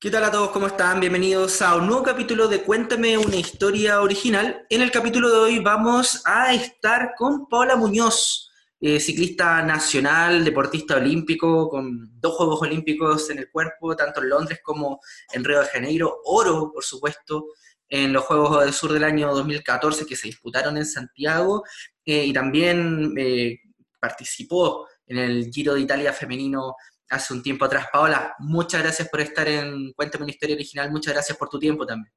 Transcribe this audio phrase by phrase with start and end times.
[0.00, 0.50] ¿Qué tal a todos?
[0.50, 1.00] ¿Cómo están?
[1.00, 4.64] Bienvenidos a un nuevo capítulo de Cuéntame una historia original.
[4.70, 8.48] En el capítulo de hoy vamos a estar con Paola Muñoz,
[8.80, 14.60] eh, ciclista nacional, deportista olímpico, con dos Juegos Olímpicos en el cuerpo, tanto en Londres
[14.62, 15.00] como
[15.32, 16.20] en Río de Janeiro.
[16.26, 17.46] Oro, por supuesto,
[17.88, 21.64] en los Juegos del Sur del año 2014 que se disputaron en Santiago.
[22.04, 23.58] Eh, y también eh,
[23.98, 26.76] participó en el Giro de Italia femenino
[27.08, 27.86] hace un tiempo atrás.
[27.92, 31.86] Paola, muchas gracias por estar en Cuéntame una historia original, muchas gracias por tu tiempo
[31.86, 32.12] también.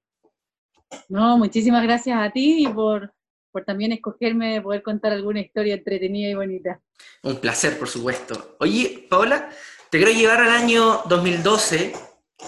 [1.10, 3.14] No, muchísimas gracias a ti y por,
[3.52, 6.82] por también escogerme de poder contar alguna historia entretenida y bonita.
[7.24, 8.58] Un placer, por supuesto.
[8.60, 9.50] Oye, Paola,
[9.90, 11.94] te quiero llevar al año 2012,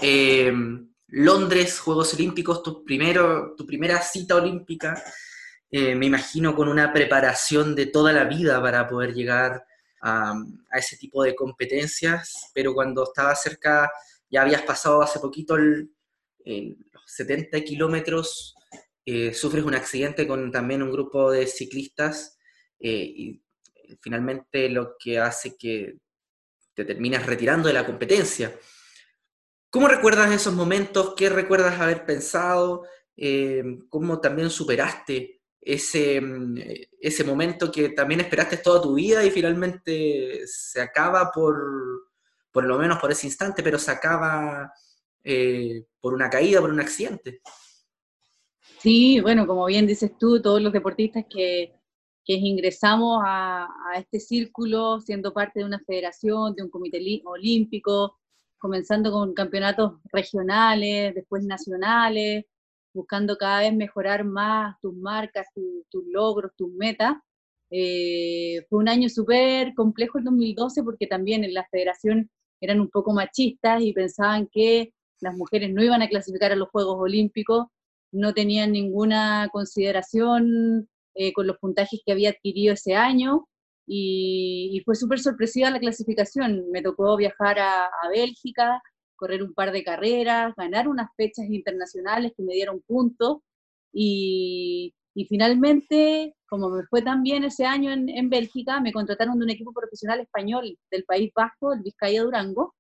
[0.02, 5.02] em, Londres, Juegos Olímpicos, tu, primero, tu primera cita olímpica,
[5.70, 9.66] eh, me imagino con una preparación de toda la vida para poder llegar
[10.04, 10.34] a,
[10.78, 13.92] ese tipo de competencias, pero cuando estaba cerca,
[14.30, 15.88] ya habías pasado hace poquito los
[17.06, 18.56] 70 kilómetros,
[19.06, 22.38] eh, sufres un accidente con también un grupo de ciclistas
[22.80, 23.44] eh, y
[24.02, 25.98] finalmente lo que hace que
[26.74, 28.54] te terminas retirando de la competencia.
[29.70, 31.14] ¿Cómo recuerdas esos momentos?
[31.16, 32.86] ¿Qué recuerdas haber pensado?
[33.16, 36.58] Eh, ¿Cómo también superaste ese, mm,
[37.00, 42.10] ese momento que también esperaste toda tu vida y finalmente se acaba por,
[42.52, 44.72] por lo menos por ese instante, pero se acaba
[45.24, 47.42] eh, por una caída, por un accidente.
[48.80, 51.74] Sí, bueno, como bien dices tú, todos los deportistas que,
[52.26, 58.20] que ingresamos a, a, este círculo siendo parte de una federación, de un comité olímpico,
[58.58, 62.46] comenzando con campeonatos regionales, después nacionales,
[62.94, 67.16] buscando cada vez mejorar más tus marcas, tus logros, tus metas.
[67.72, 72.30] Eh, fue un año súper complejo el 2012 porque también en la federación
[72.62, 76.70] eran un poco machistas y pensaban que las mujeres no iban a clasificar a los
[76.70, 77.68] Juegos Olímpicos,
[78.12, 83.48] no tenían ninguna consideración eh, con los puntajes que había adquirido ese año
[83.88, 86.70] y, fue súper sorpresiva la clasificación.
[86.72, 88.82] Me tocó viajar a, a Bélgica,
[89.16, 93.40] correr un par de carreras, ganar unas fechas internacionales que me dieron puntos
[93.92, 99.38] y, y finalmente, como me fue tan bien ese año en, en, Bélgica, me contrataron
[99.38, 102.74] de un equipo profesional español del País Vasco, el Vizcaya Durango,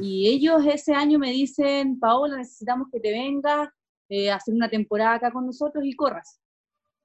[0.00, 3.68] y ellos ese año me dicen, Paola, necesitamos que te vengas
[4.08, 6.40] eh, a hacer una temporada acá con nosotros y corras.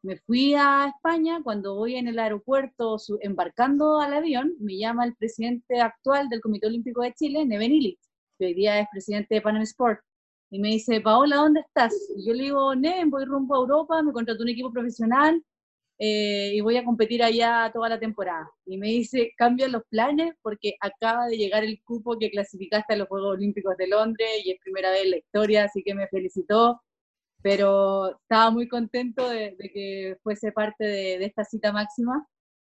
[0.04, 5.16] Me fui a España, cuando voy en el aeropuerto embarcando al avión, me llama el
[5.16, 8.00] presidente actual del Comité Olímpico de Chile, Neven Illich,
[8.38, 10.00] que hoy día es presidente de Panam Sport,
[10.50, 11.94] y me dice, Paola, ¿dónde estás?
[12.16, 15.44] Y yo le digo, Neven, voy rumbo a Europa, me contrató un equipo profesional
[16.00, 18.50] eh, y voy a competir allá toda la temporada.
[18.66, 22.98] Y me dice, cambia los planes porque acaba de llegar el cupo que clasificaste a
[22.98, 26.08] los Juegos Olímpicos de Londres y es primera vez en la historia, así que me
[26.08, 26.82] felicitó.
[27.42, 32.28] Pero estaba muy contento de, de que fuese parte de, de esta cita máxima.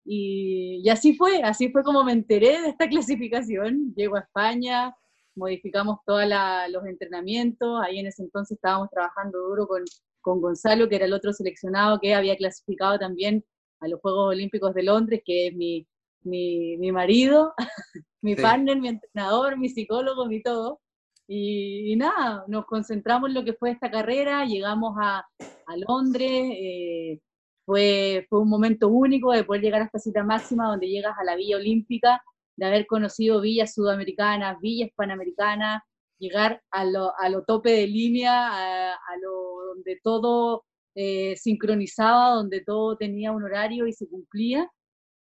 [0.05, 3.95] Y, y, así fue, así fue como me enteré de esta clasificación.
[3.95, 4.95] Llego a España,
[5.35, 6.25] modificamos todos
[6.71, 9.83] los entrenamientos, ahí en ese entonces estábamos trabajando duro con,
[10.21, 13.45] con Gonzalo, que era el otro seleccionado que había clasificado también
[13.81, 15.87] a los Juegos Olímpicos de Londres, que es mi,
[16.23, 17.55] mi, mi marido,
[18.23, 18.43] mi sí.
[18.43, 20.81] partner, mi entrenador, mi psicólogo, mi todo.
[21.27, 26.29] Y, y, nada, nos concentramos en lo que fue esta carrera, llegamos a, a Londres,
[26.31, 27.21] eh,
[27.65, 31.25] fue, fue un momento único de poder llegar a esta cita máxima donde llegas a
[31.25, 32.21] la Villa Olímpica
[32.61, 35.83] de haber conocido villas sudamericanas, villas panamericanas,
[36.19, 42.35] llegar a lo, a lo tope de línea, a, a lo donde todo eh, sincronizaba,
[42.35, 44.71] donde todo tenía un horario y se cumplía.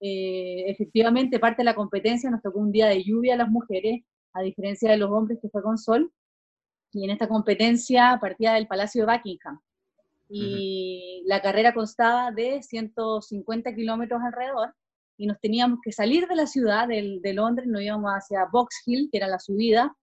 [0.01, 4.01] Eh, efectivamente, parte de la competencia nos tocó un día de lluvia a las mujeres,
[4.33, 6.11] a diferencia de los hombres que fue con sol.
[6.91, 9.61] Y en esta competencia partía del Palacio de Buckingham.
[10.27, 11.29] Y uh -huh.
[11.29, 14.73] la carrera constaba de 150 kilómetros alrededor
[15.19, 18.83] y nos teníamos que salir de la ciudad de, de, Londres, nos íbamos hacia Box
[18.85, 19.93] Hill, que era la subida,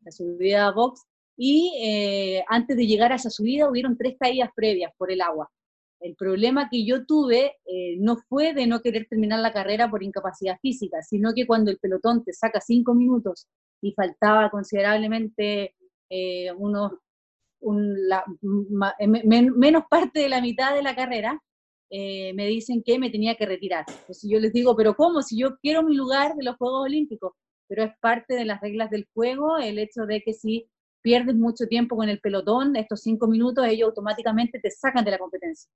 [0.00, 1.04] la subida a Box,
[1.36, 5.50] y eh, antes de llegar a esa subida hubieron tres caídas previas por el agua.
[6.00, 10.02] El problema que yo tuve eh, no fue de no querer terminar la carrera por
[10.02, 13.46] incapacidad física, sino que cuando el pelotón te saca cinco minutos
[13.82, 15.74] y faltaba considerablemente
[16.08, 16.92] eh, unos,
[17.60, 21.38] un, la, ma, men, menos parte de la mitad de la carrera,
[21.90, 23.84] eh, me dicen que me tenía que retirar.
[23.88, 25.22] Entonces yo les digo, pero ¿cómo?
[25.22, 27.32] Si yo quiero mi lugar de los Juegos Olímpicos,
[27.68, 30.68] pero es parte de las reglas del juego el hecho de que si
[31.02, 35.18] pierdes mucho tiempo con el pelotón, estos cinco minutos, ellos automáticamente te sacan de la
[35.18, 35.70] competencia.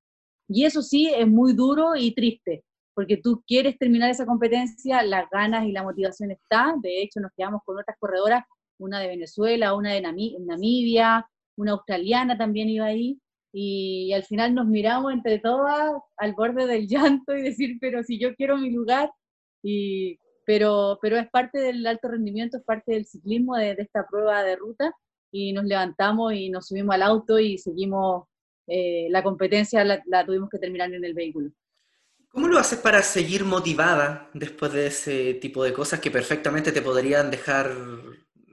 [0.48, 5.28] Y eso sí es muy duro y triste, porque tú quieres terminar esa competencia, las
[5.30, 8.44] ganas y la motivación está, de hecho nos quedamos con otras corredoras
[8.78, 11.26] una de Venezuela, una de Namibia,
[11.56, 13.20] una australiana también iba ahí,
[13.52, 18.18] y, al final nos miramos entre todas al borde del llanto y decir, pero si
[18.18, 19.10] yo quiero mi lugar,
[19.62, 24.42] y, pero, pero es parte del alto rendimiento, es parte del ciclismo de, esta prueba
[24.42, 24.92] de ruta,
[25.30, 28.26] y nos levantamos y nos subimos al auto y seguimos,
[28.66, 31.50] eh, la competencia la tuvimos que terminar en el vehículo.
[32.32, 36.80] ¿Cómo lo haces para seguir motivada después de ese tipo de cosas que perfectamente te
[36.80, 37.70] podrían dejar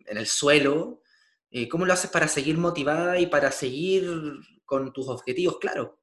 [0.05, 1.01] en el suelo?
[1.49, 4.03] Eh, ¿Cómo lo haces para seguir motivada y para seguir
[4.69, 5.99] con tus objetivos claro?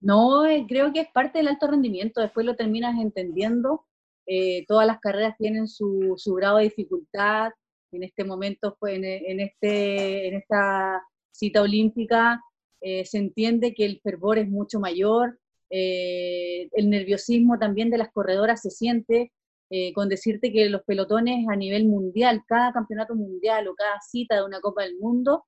[0.00, 3.84] No, eh, creo que es parte del alto rendimiento, después lo terminas entendiendo.
[4.26, 7.50] Eh, todas las carreras tienen su, grado de dificultad.
[7.92, 12.40] En este momento, pues, en, este, en esta cita olímpica,
[12.80, 15.40] se entiende que el fervor es mucho mayor,
[15.70, 19.32] eh, el nerviosismo también de las corredoras se siente,
[19.70, 24.36] eh, con decirte que los pelotones a nivel mundial, cada campeonato mundial o cada cita
[24.36, 25.44] de una Copa del Mundo,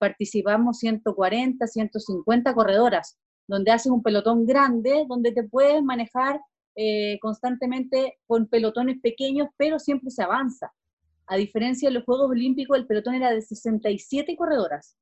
[0.00, 6.40] participamos 140, 150 corredoras, donde haces un pelotón grande, donde te puedes manejar
[6.74, 10.72] eh, constantemente con pelotones pequeños, pero siempre se avanza.
[11.26, 14.96] A diferencia de los Juegos Olímpicos, el pelotón era de 67 corredoras.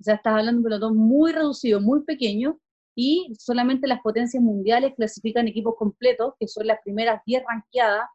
[0.00, 2.58] O sea, estás hablando de un pelotón muy reducido, muy pequeño,
[2.94, 8.08] y solamente las potencias mundiales clasifican equipos completos, que son las primeras 10 ranqueadas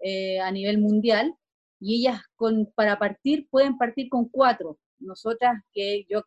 [0.00, 1.34] eh, a nivel mundial,
[1.80, 2.20] y ellas
[2.74, 4.78] para partir pueden partir con cuatro.
[5.02, 6.22] Nosotras, que yo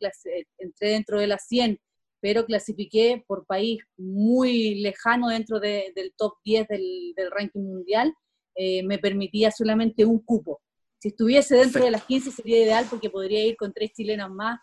[0.57, 1.80] entré dentro de las 100,
[2.19, 8.13] pero clasifiqué por país muy lejano dentro del top 10 del, ranking mundial,
[8.56, 10.62] eh, me permitía solamente un cupo.
[11.00, 14.60] Si estuviese dentro de las 15 sería ideal porque podría ir con tres chilenas más,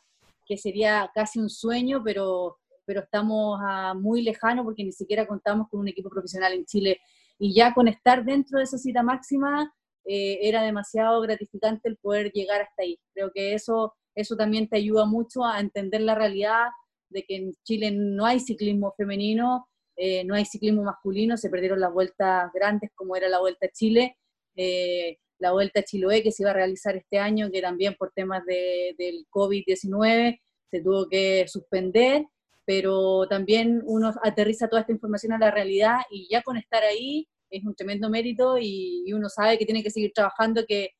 [0.46, 3.60] que sería casi un sueño, pero pero estamos
[3.96, 7.00] muy lejanos porque ni siquiera contamos con un equipo profesional en Chile.
[7.38, 9.72] Y ya con estar dentro de esa cita máxima
[10.04, 12.98] eh, era demasiado gratificante el poder llegar hasta ahí.
[13.14, 16.68] Creo que eso, eso también te ayuda mucho a entender la realidad
[17.08, 21.80] de que en Chile no hay ciclismo femenino, eh, no hay ciclismo masculino, se perdieron
[21.80, 24.16] las vueltas grandes como era la Vuelta a Chile,
[24.56, 28.12] eh, la Vuelta a Chiloé que se iba a realizar este año, que también por
[28.14, 32.26] temas de, del COVID-19 se tuvo que suspender
[32.64, 37.28] pero también uno aterriza toda esta información a la realidad y ya con estar ahí
[37.50, 40.90] es un tremendo mérito y, uno sabe que tiene que seguir trabajando, que,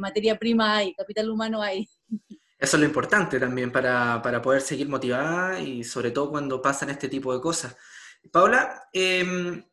[0.00, 1.86] materia prima hay, capital humano hay.
[2.58, 7.08] Eso es lo importante también para, poder seguir motivada y sobre todo cuando pasan este
[7.08, 7.76] tipo de cosas.
[8.32, 9.64] Paola, em,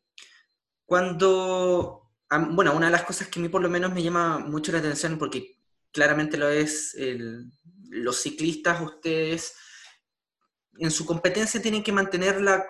[0.84, 2.12] cuando,
[2.50, 4.78] bueno, una de las cosas que a mí por lo menos me llama mucho la
[4.78, 5.58] atención, porque
[5.92, 6.96] claramente lo es,
[7.90, 9.54] los ciclistas, ustedes
[10.78, 12.66] en su competencia tienen que mantener la,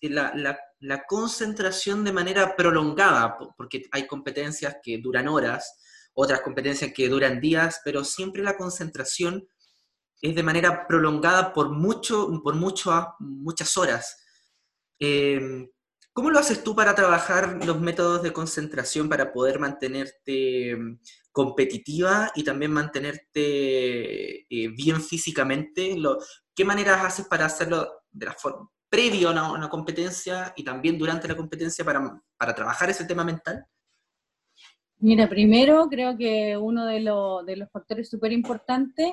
[0.00, 5.76] la, concentración de manera prolongada, porque hay competencias que duran horas,
[6.14, 9.46] otras competencias que duran días, pero siempre la concentración
[10.20, 14.24] es de manera prolongada por, mucho, por mucho, muchas horas.
[14.98, 15.68] Em,
[16.12, 20.98] ¿Cómo lo haces tú para trabajar los métodos de concentración para poder mantenerte em,
[21.30, 25.96] competitiva y también mantenerte eh, bien físicamente?
[26.54, 31.28] ¿Qué maneras haces para hacerlo de la forma previo a una, competencia y también durante
[31.28, 33.64] la competencia para, para trabajar ese tema mental?
[35.00, 39.12] Mira, primero creo que uno de, de los factores súper importantes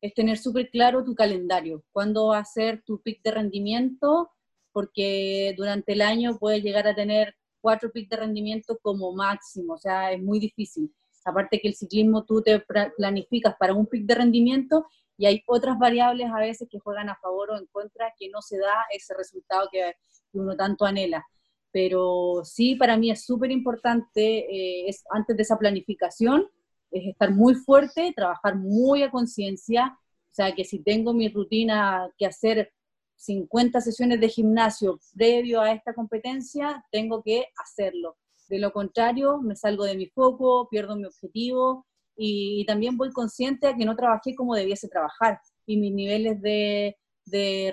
[0.00, 4.30] es tener súper claro tu calendario, cuándo va a ser tu pick de rendimiento,
[4.72, 9.78] porque durante el año puedes llegar a tener cuatro picks de rendimiento como máximo, o
[9.78, 10.94] sea, es muy difícil.
[11.24, 12.62] Aparte que el ciclismo tú te
[12.96, 14.86] planificas para un pick de rendimiento
[15.18, 18.40] y hay otras variables a veces que juegan a favor o en contra que no
[18.42, 19.94] se da ese resultado que
[20.34, 21.26] uno tanto anhela.
[21.72, 26.48] Pero sí, para mí es súper importante, eh, es, antes de esa planificación,
[26.90, 32.10] es estar muy fuerte, trabajar muy a conciencia, o sea, que si tengo mi rutina
[32.18, 32.72] que hacer
[33.16, 38.16] 50 sesiones de gimnasio previo a esta competencia, tengo que hacerlo.
[38.48, 43.68] De lo contrario, me salgo de mi foco, pierdo mi objetivo y, también voy consciente
[43.68, 46.96] de que no trabajé como debiese trabajar y mis niveles de,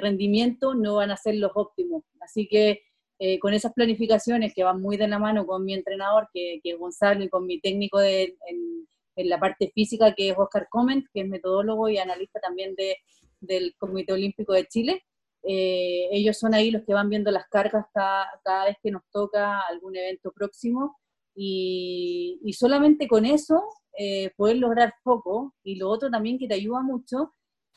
[0.02, 2.04] rendimiento no van a ser los óptimos.
[2.22, 2.82] Así que
[3.20, 6.78] eh, con esas planificaciones que van muy de la mano con mi entrenador, que, es
[6.80, 11.22] Gonzalo, y con mi técnico de, en, la parte física, que es Oscar Comment, que
[11.22, 12.98] es metodólogo y analista también de,
[13.40, 15.04] del Comité Olímpico de Chile,
[15.44, 19.04] eh, ellos son ahí los que van viendo las cargas cada, cada, vez que nos
[19.12, 20.98] toca algún evento próximo
[21.36, 23.62] y, y solamente con eso
[23.98, 25.54] eh, poder lograr foco.
[25.64, 27.34] Y lo otro también que te ayuda mucho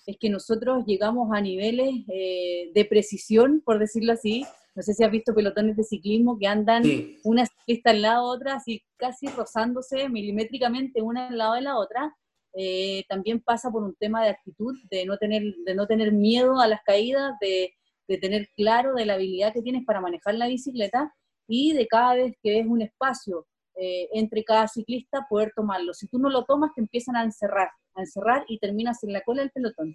[0.07, 4.45] es que nosotros llegamos a niveles eh, de precisión, por decirlo así.
[4.76, 6.83] No sé si has visto pelotones de ciclismo que andan
[7.25, 11.78] una ciclista al lado de otra, así casi rozándose milimétricamente una al lado de la
[11.78, 12.14] otra.
[12.59, 16.61] eh, también pasa por un tema de actitud, de no tener, de no tener miedo
[16.61, 17.75] a las caídas, de,
[18.09, 21.12] de tener claro de la habilidad que tienes para manejar la bicicleta
[21.49, 23.47] y de cada vez que ves un espacio
[23.78, 25.92] eh, entre cada ciclista poder tomarlo.
[25.92, 29.21] Si tú no lo tomas, te empiezan a encerrar, a encerrar y terminas en la
[29.21, 29.95] cola del pelotón.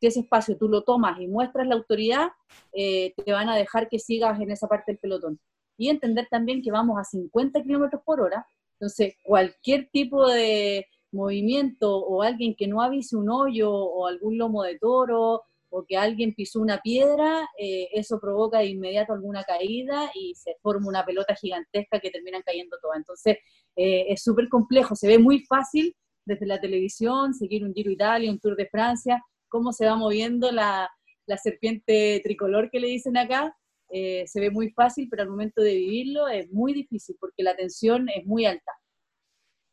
[0.00, 2.28] Si ese espacio tú lo tomas y muestras la autoridad,
[2.72, 5.38] eh, te van a dejar que sigas en esa parte del pelotón.
[5.76, 11.98] Y entender también que vamos a 50 kilómetros por hora, entonces cualquier tipo de movimiento
[11.98, 16.34] o alguien que no avise un hoyo o algún lomo de toro o que alguien
[16.34, 21.34] pisó una piedra, eh, eso provoca de inmediato alguna caída y se forma una pelota
[21.36, 22.98] gigantesca que terminan cayendo todas.
[22.98, 23.36] Entonces,
[23.76, 28.30] eh, es súper complejo, se ve muy fácil desde la televisión, seguir un Giro Italia,
[28.30, 30.88] un Tour de Francia, cómo se va moviendo la,
[31.26, 33.54] la serpiente tricolor que le dicen acá,
[33.92, 37.56] eh, se ve muy fácil, pero al momento de vivirlo es muy difícil porque la
[37.56, 38.72] tensión es muy alta.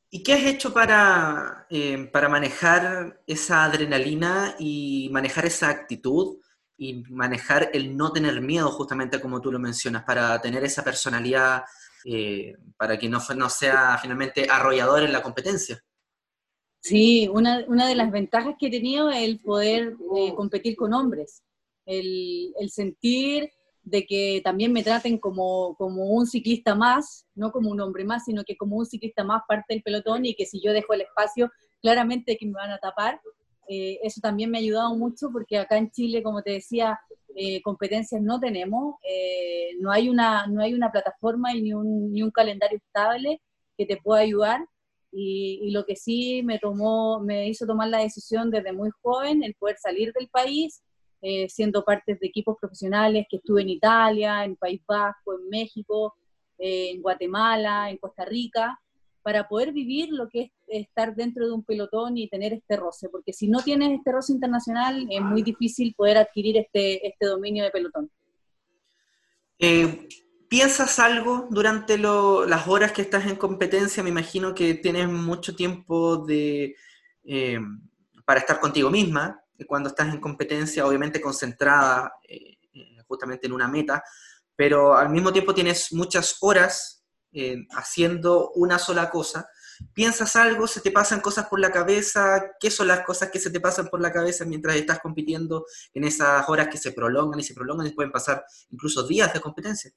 [0.10, 6.39] ¿Y qué has hecho para, eh, para manejar esa adrenalina y manejar esa actitud
[6.77, 11.63] y manejar el no tener miedo, justamente como tú lo mencionas, para tener esa personalidad,
[12.05, 15.84] eh, para que no, no sea finalmente arrollador en la competencia?
[16.88, 20.94] Sí, una, una de las ventajas que he tenido es el poder eh, competir con
[20.94, 21.44] hombres,
[21.86, 23.51] el, el sentir
[23.84, 28.24] de que también me traten como, como un ciclista más, no como un hombre más,
[28.24, 31.01] sino que como un ciclista más parte del pelotón y que si yo dejo el
[31.01, 31.51] espacio,
[31.82, 33.20] claramente que me van a tapar.
[33.67, 36.98] Eh, eso también me ha ayudado mucho porque acá en Chile, como te decía,
[37.36, 42.13] eh, competencias no tenemos, eh, no, hay una, no hay una plataforma y ni un,
[42.13, 43.41] ni un calendario estable
[43.77, 44.62] que te pueda ayudar.
[45.19, 49.41] Y, y, lo que sí me tomó, me hizo tomar la decisión desde muy joven,
[49.43, 50.83] el poder salir del país,
[51.21, 56.13] eh, siendo parte de equipos profesionales que estuve en Italia, en País Vasco, en México,
[56.59, 58.79] eh, en Guatemala, en Costa Rica,
[59.24, 63.09] para poder vivir lo que es estar dentro de un pelotón y tener este roce,
[63.09, 67.63] porque si no tienes este roce internacional es muy difícil poder adquirir este, este dominio
[67.63, 68.12] de pelotón.
[69.57, 70.07] Eh,
[70.49, 74.03] ¿Piensas algo durante las horas que estás en competencia?
[74.03, 76.75] Me imagino que tienes mucho tiempo de,
[78.25, 83.67] para estar contigo misma, cuando estás en competencia, obviamente concentrada eh, eh, justamente en una
[83.67, 84.03] meta,
[84.55, 89.49] pero al mismo tiempo tienes muchas horas eh, haciendo una sola cosa.
[89.93, 90.65] ¿Piensas algo?
[90.67, 92.51] ¿Se te pasan cosas por la cabeza?
[92.59, 96.03] ¿Qué son las cosas que se te pasan por la cabeza mientras estás compitiendo en
[96.03, 99.91] esas horas que se prolongan y se prolongan y pueden pasar incluso días de competencia?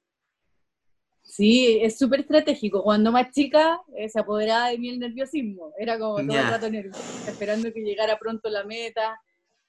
[1.30, 2.82] Sí, es súper estratégico.
[2.82, 5.72] Cuando más chica se apoderaba de mí el nerviosismo.
[5.78, 9.18] Era como todo el rato nervioso, esperando que llegara pronto la meta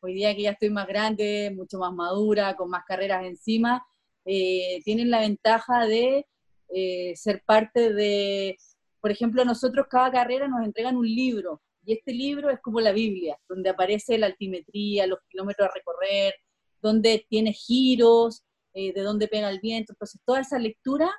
[0.01, 3.85] hoy día que ya estoy más grande, mucho más madura, con más carreras encima,
[4.25, 6.25] eh, tienen la ventaja de
[6.73, 8.57] eh, ser parte de,
[8.99, 12.91] por ejemplo, nosotros cada carrera nos entregan un libro, y este libro es como la
[12.91, 16.33] Biblia, donde aparece la altimetría, los kilómetros a recorrer,
[16.81, 21.11] donde tiene giros, eh, de dónde pega el viento, entonces toda esa lectura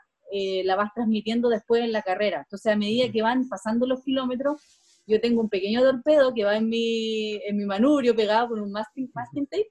[0.65, 2.41] la vas transmitiendo después en la carrera.
[2.41, 4.61] Entonces a medida que van pasando los kilómetros,
[5.07, 8.73] yo tengo un pequeño torpedo que va en mi, en mi manurio pegado con un
[8.73, 9.71] masking, masking tape,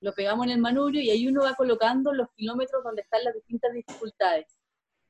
[0.00, 3.34] lo pegamos en el manurio y ahí uno va colocando los kilómetros donde están las
[3.34, 4.46] distintas dificultades.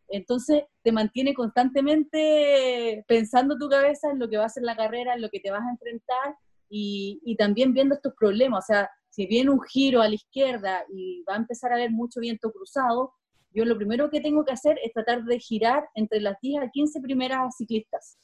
[0.09, 5.15] Entonces te mantiene constantemente pensando tu cabeza en lo que va a ser la carrera,
[5.15, 6.37] en lo que te vas a enfrentar
[6.69, 8.65] y, y también viendo estos problemas.
[8.65, 11.91] O sea, si viene un giro a la izquierda y va a empezar a haber
[11.91, 13.15] mucho viento cruzado,
[13.55, 16.71] yo lo primero que tengo que hacer es tratar de girar entre las 10 a
[16.71, 18.19] 15 primeras ciclistas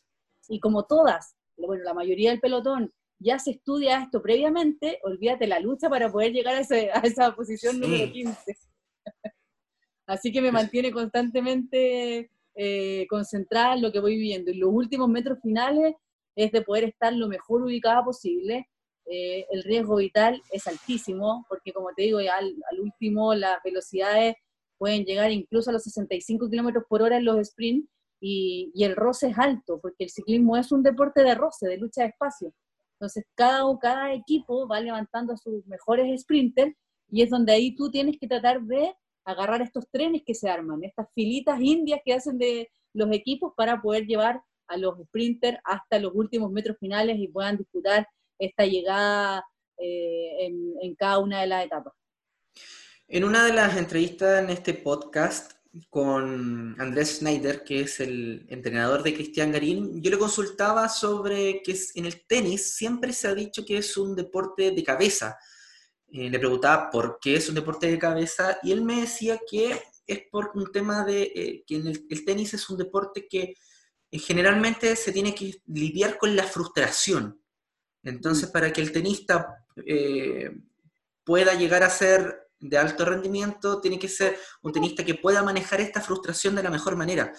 [0.49, 5.61] y como todas, bueno, la mayoría del pelotón ya se estudia esto previamente, olvídate la
[5.61, 8.57] lucha para poder llegar a, esa posición número 15.
[10.07, 14.51] Así que me mantiene constantemente eh, concentrada en lo que voy viviendo.
[14.51, 15.95] Y los últimos metros finales
[16.35, 18.69] es de poder estar lo mejor ubicada posible.
[19.07, 22.29] Eh, el riesgo vital es altísimo, porque como te digo, al,
[22.71, 24.35] al, último las velocidades
[24.81, 27.87] pueden llegar incluso a los 65 kilómetros por hora en los sprints,
[28.19, 32.03] y, el roce es alto, porque el ciclismo es un deporte de roce, de lucha
[32.03, 32.53] de espacio.
[32.95, 36.75] Entonces, cada, cada equipo va levantando a sus mejores sprinters
[37.11, 38.95] y es donde ahí tú tienes que tratar de
[39.25, 43.83] agarrar estos trenes que se arman, estas filitas indias que hacen de los equipos para
[43.83, 48.07] poder llevar a los sprinters hasta los últimos metros finales y puedan disputar
[48.39, 49.45] esta llegada
[49.79, 51.93] eh, en, en cada una de las etapas.
[53.13, 55.55] En una de las entrevistas en este podcast,
[55.89, 61.77] con Andrés Schneider, que es el entrenador de Cristian Garín, yo le consultaba sobre que
[61.97, 65.37] en el tenis siempre se ha dicho que es un deporte de cabeza.
[66.13, 69.83] Eh, le preguntaba por qué es un deporte de cabeza y él me decía que
[70.07, 73.57] es por un tema de eh, que en el, tenis es un deporte que
[74.13, 77.43] eh, generalmente se tiene que lidiar con la frustración.
[78.05, 79.67] Entonces, para que el tenista
[81.25, 85.81] pueda llegar a ser de alto rendimiento, tiene que ser un tenista que pueda manejar
[85.81, 87.33] esta frustración de la mejor manera.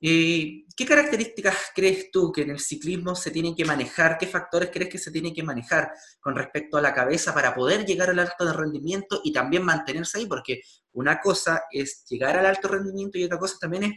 [0.00, 4.16] Eh, ¿Qué características crees tú que en el ciclismo se tienen que manejar?
[4.18, 7.84] ¿Qué factores crees que se tienen que manejar con respecto a la cabeza para poder
[7.84, 10.26] llegar al alto rendimiento y también mantenerse ahí?
[10.26, 13.92] Porque una cosa es llegar al alto rendimiento y otra cosa también es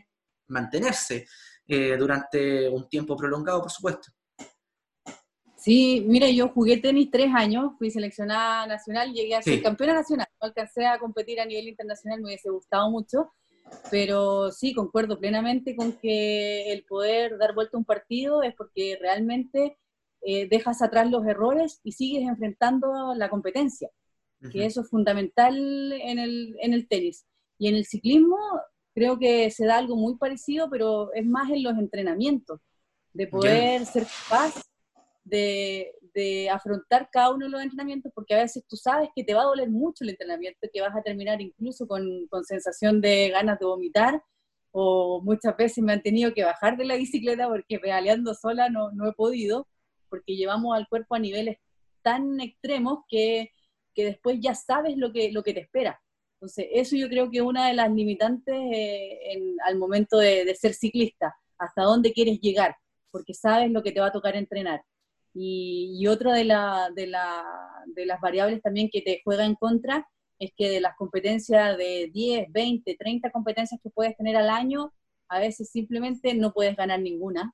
[0.47, 1.25] mantenerse
[1.67, 4.11] eh, durante un tiempo prolongado, por supuesto.
[5.67, 10.25] Sí, mira, yo jugué tenis tres años, fui seleccionada nacional, llegué a ser campeona nacional,
[10.39, 13.33] no alcancé a competir a nivel internacional, me hubiese gustado mucho,
[13.91, 18.97] pero sí, concuerdo plenamente con que el poder dar vuelta a un partido es porque
[19.01, 19.77] realmente
[20.21, 23.89] eh, dejas atrás los errores y sigues enfrentando la competencia,
[24.53, 25.57] que eso es fundamental
[25.91, 27.25] en el, en el tenis.
[27.57, 28.37] Y en el ciclismo
[28.95, 32.61] creo que se da algo muy parecido, pero es más en los entrenamientos,
[33.11, 34.61] de poder ser capaz
[35.29, 39.33] de, de, afrontar cada uno de los entrenamientos, porque a veces tú sabes que te
[39.33, 43.29] va a doler mucho el entrenamiento, que vas a terminar incluso con, con sensación de
[43.29, 44.21] ganas de vomitar,
[44.71, 48.91] o muchas veces me han tenido que bajar de la bicicleta porque pedaleando sola no,
[48.91, 49.67] no he podido,
[50.09, 51.57] porque llevamos al cuerpo a niveles
[52.01, 53.51] tan extremos que,
[53.93, 55.99] que después ya sabes lo que, lo que te espera.
[56.35, 60.45] Entonces, eso yo creo que es una de las limitantes eh, en, al momento de,
[60.45, 62.75] de, ser ciclista, hasta dónde quieres llegar,
[63.09, 64.83] porque sabes lo que te va a tocar entrenar.
[65.39, 70.07] Y, otra de, la, de, las variables también que te juega en contra
[70.39, 74.93] es que de las competencias de 10, 20, 30 competencias que puedes tener al año,
[75.27, 77.53] a veces simplemente no puedes ganar ninguna,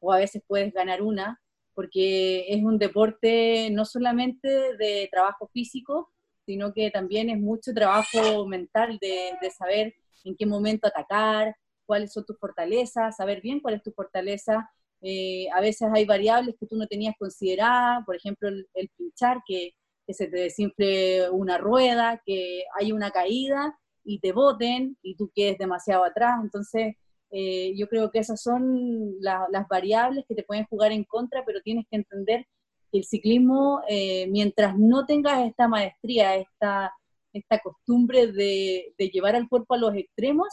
[0.00, 1.40] o a veces puedes ganar una,
[1.74, 6.10] porque es un deporte no solamente de trabajo físico,
[6.46, 9.94] sino que también es mucho trabajo mental de, de saber
[10.24, 11.54] en qué momento atacar,
[11.86, 14.68] cuáles son tus fortalezas, saber bien cuál es tu fortaleza
[15.02, 19.72] eh, a veces hay variables que tú no tenías consideradas, por ejemplo, el, pinchar, que,
[20.08, 25.56] se te desinfle una rueda, que hay una caída y te boten y tú quedes
[25.56, 26.40] demasiado atrás.
[26.42, 26.96] Entonces,
[27.30, 31.60] eh, yo creo que esas son las variables que te pueden jugar en contra, pero
[31.62, 32.44] tienes que entender
[32.90, 36.92] que el ciclismo, eh, mientras no tengas esta maestría, esta,
[37.32, 40.48] esta costumbre de, de llevar al cuerpo a los extremos,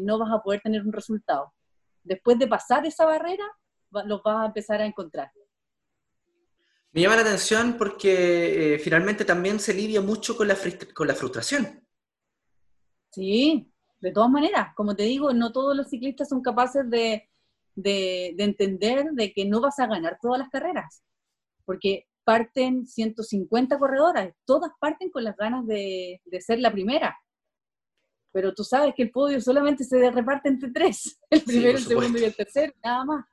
[0.00, 1.53] no vas a poder tener un resultado
[2.04, 3.44] después de pasar esa barrera,
[4.04, 5.30] los vas a empezar a encontrar.
[6.92, 10.56] Me llama la atención porque eh, finalmente también se lidia mucho con la,
[10.94, 11.84] con la frustración.
[13.10, 17.28] Sí, de todas maneras, como te digo, no todos los ciclistas son capaces de,
[17.74, 21.02] de, entender de que no vas a ganar todas las carreras,
[21.64, 27.16] porque parten 150 corredoras, todas parten con las ganas de, de ser la primera
[28.34, 32.18] pero tú sabes que el podio solamente se reparte entre tres, el primero, el segundo
[32.18, 33.24] y el tercero, nada más.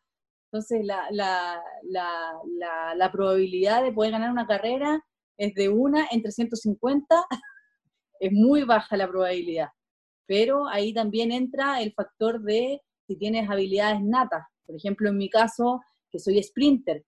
[0.45, 1.59] Entonces, la, la,
[1.89, 5.03] la, la, probabilidad de poder ganar una carrera
[5.37, 7.25] es de una entre 150,
[8.19, 9.69] es muy baja la probabilidad.
[10.27, 14.43] Pero ahí también entra el factor de si tienes habilidades natas.
[14.67, 17.03] Por ejemplo, en mi caso, que soy sprinter,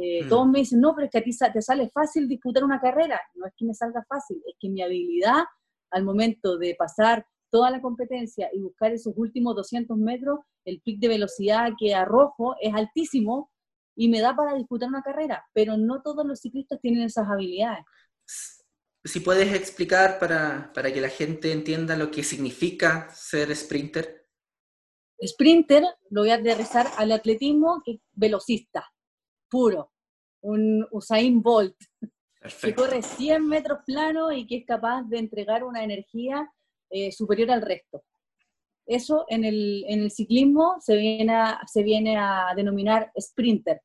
[0.00, 0.28] eh, mm.
[0.28, 3.20] todos me dicen, no, pero es que a ti te sale fácil disputar una carrera.
[3.34, 5.42] No es que me salga fácil, es que mi habilidad
[5.92, 10.98] al momento de pasar toda la competencia y buscar esos últimos 200 metros, el pic
[10.98, 13.50] de velocidad que arrojo es altísimo
[13.94, 17.84] y me da para disputar una carrera, pero no todos los ciclistas tienen esas habilidades.
[19.04, 24.26] Si puedes explicar para, para que la gente entienda lo que significa ser sprinter.
[25.22, 28.84] Sprinter lo voy a aterrizar al atletismo, que es velocista,
[29.50, 29.92] puro,
[30.40, 31.76] un Usain Bolt,
[32.60, 36.52] que corre 100 metros plano y que es capaz de entregar una energía
[36.90, 38.02] eh, superior al resto.
[38.86, 43.80] Eso en el, en el ciclismo se viene, a, se viene a denominar sprinter,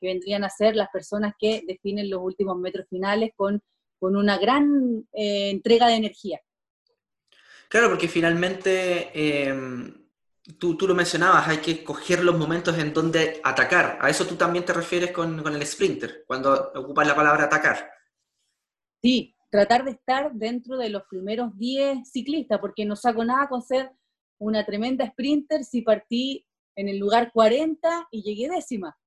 [0.00, 3.60] que vendrían a ser las personas que definen los últimos metros finales con,
[3.98, 6.40] con una gran eh, entrega de energía.
[7.68, 9.10] Claro, porque finalmente,
[9.48, 10.08] em,
[10.58, 13.98] tú, tú, lo mencionabas, hay que escoger los momentos en donde atacar.
[14.00, 17.95] A eso tú también te refieres con, con el sprinter, cuando ocupas la palabra atacar.
[19.06, 23.62] Sí, tratar de estar dentro de los primeros 10 ciclistas, porque no saco nada con
[23.62, 23.92] ser
[24.36, 28.98] una tremenda sprinter si partí en el lugar 40 y llegué décima.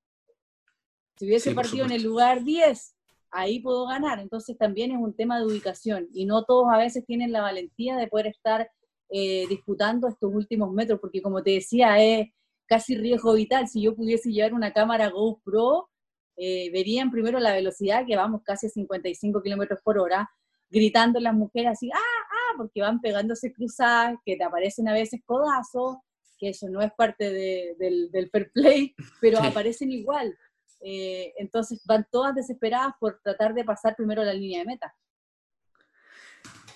[1.18, 2.96] Si hubiese partido en el lugar 10,
[3.32, 4.20] ahí puedo ganar.
[4.20, 7.98] Entonces también es un tema de ubicación y no todos a veces tienen la valentía
[7.98, 8.72] de poder estar
[9.10, 12.30] eh, disputando estos últimos metros, porque como te decía, es
[12.68, 13.68] casi riesgo vital.
[13.68, 15.90] Si yo pudiese llevar una cámara GoPro,
[16.39, 20.30] eh, verían primero la velocidad, que vamos casi a 55 kilómetros por hora,
[20.69, 21.97] gritando las mujeres así, ah,
[22.32, 25.97] ah, porque van pegándose cruzadas, que te aparecen a veces codazos,
[26.38, 27.32] que eso no es parte
[27.78, 30.38] del, del, fair play, pero aparecen igual.
[30.82, 34.95] eh, entonces van todas desesperadas por tratar de pasar primero la línea de meta.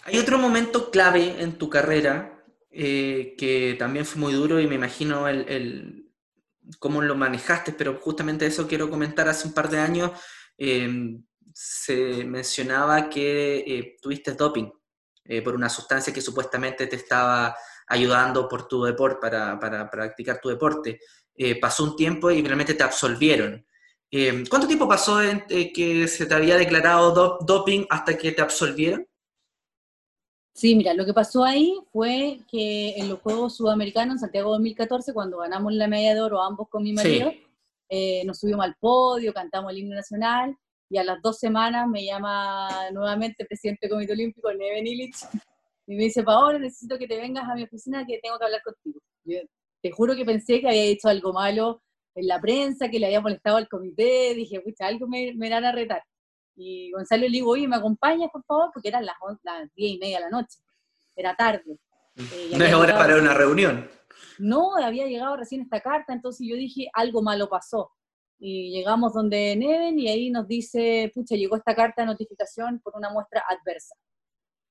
[0.06, 2.44] Hay otro momento clave en tu carrera
[2.76, 6.03] eh, que también fue muy duro y me imagino el,
[6.80, 9.28] cómo lo manejaste, pero justamente eso quiero comentar.
[9.28, 10.12] Hace un par de años
[10.58, 11.18] eh,
[11.54, 14.70] se mencionaba que tuviste doping
[15.44, 17.56] por una sustancia que supuestamente te estaba
[17.88, 21.00] ayudando por tu deporte, para, practicar tu deporte.
[21.62, 23.66] pasó un tiempo y finalmente te absolvieron.
[24.16, 28.44] Em, ¿Cuánto tiempo pasó en, eh, que se te había declarado doping hasta que te
[28.44, 29.08] absolvieron?
[30.54, 35.12] Sí, mira, lo que pasó ahí fue que en los Juegos Sudamericanos en Santiago 2014,
[35.12, 37.32] cuando ganamos la medalla de oro ambos con mi marido,
[37.90, 40.56] eh, nos subimos al podio, cantamos el himno nacional
[40.90, 45.26] y a las dos semanas me llama nuevamente el presidente del Comité Olímpico, Neven Illich,
[45.88, 48.62] y me dice, Paola, necesito que te vengas a mi oficina que tengo que hablar
[48.62, 49.00] contigo.
[49.26, 49.40] Yo
[49.82, 51.82] te juro que pensé que había hecho algo malo
[52.16, 55.66] en la prensa que le había molestado al comité, dije, pucha, algo me, me van
[55.66, 56.04] a retar.
[56.56, 58.70] Y Gonzalo le digo, oye, ¿me acompañas, por favor?
[58.74, 60.60] Porque eran las, las diez y media de la noche,
[61.16, 61.80] era tarde.
[62.16, 63.90] Eh, no es hora para una reunión.
[64.40, 67.92] No, había llegado recién esta carta, entonces yo dije, algo malo pasó.
[68.40, 72.96] Y llegamos donde Neven y ahí nos dice, pucha, llegó esta carta de notificación por
[72.96, 73.96] una muestra adversa.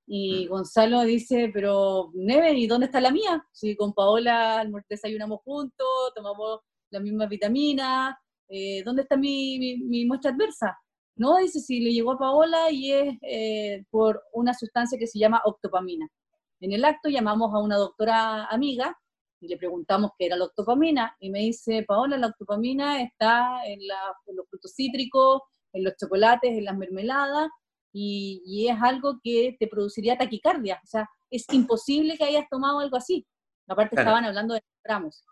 [0.07, 0.49] Y mm.
[0.51, 3.47] Gonzalo dice, pero Neven, ¿y dónde está la mía?
[3.51, 8.19] Si con Paola desayunamos juntos, tomamos la misma vitamina,
[8.49, 10.77] eh, ¿dónde está mi, mi, muestra adversa?
[11.17, 15.19] No, dice, si le llegó a Paola y es eh, por una sustancia que se
[15.19, 16.09] llama octopamina.
[16.61, 18.97] En el acto llamamos a una doctora amiga
[19.41, 23.81] y le preguntamos qué era la octopamina y me dice, Paola, la octopamina está en,
[24.35, 27.51] los frutos cítricos, en los chocolates, en las mermeladas
[27.93, 30.81] y, y, es algo que te produciría taquicardia.
[30.83, 33.27] O sea, es imposible que hayas tomado algo así.
[33.69, 35.25] Aparte estaban hablando de gramos.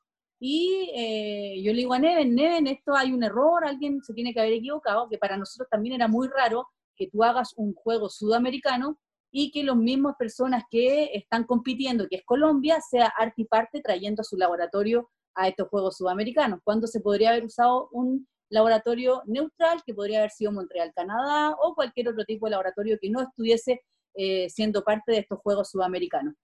[0.43, 4.33] Y eh, yo le digo a Neven, Neven, esto hay un error, alguien se tiene
[4.33, 8.09] que haber equivocado, que para nosotros también era muy raro que tú hagas un juego
[8.09, 8.99] sudamericano
[9.31, 13.83] y que las mismas personas que están compitiendo, que es Colombia, sea arte y parte
[13.83, 19.23] trayendo a su laboratorio a estos Juegos Sudamericanos, cuando se podría haber usado un laboratorio
[19.27, 23.21] neutral, que podría haber sido Montreal, Canadá, o cualquier otro tipo de laboratorio que no
[23.21, 23.83] estuviese
[24.15, 26.35] eh, siendo parte de estos Juegos Sudamericanos.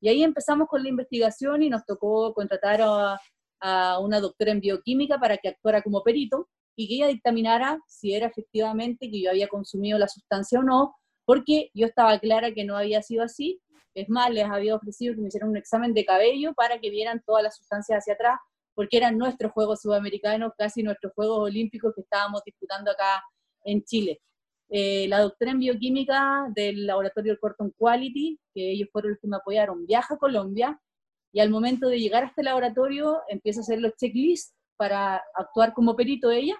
[0.00, 3.18] Y ahí empezamos con la investigación y nos tocó contratar a,
[3.66, 8.12] a una doctora en bioquímica para que actuara como perito y que ella dictaminara si
[8.14, 12.64] era efectivamente que yo había consumido la sustancia o no, porque yo estaba clara que
[12.64, 13.62] no había sido así.
[13.94, 17.22] Es más, les había ofrecido que me hicieran un examen de cabello para que vieran
[17.24, 18.38] todas las sustancias hacia atrás,
[18.74, 23.22] porque eran nuestros Juegos Sudamericanos, casi nuestros Juegos Olímpicos que estábamos disputando acá
[23.64, 24.20] en Chile.
[24.68, 29.36] Eh, la doctora en bioquímica del laboratorio Corton Quality, que ellos fueron los que me
[29.36, 30.78] apoyaron, viaja a Colombia
[31.34, 35.74] y al momento de llegar a este laboratorio empieza a hacer los checklists para actuar
[35.74, 36.54] como perito ella,